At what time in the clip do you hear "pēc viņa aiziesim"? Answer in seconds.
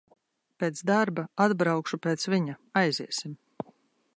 2.07-3.37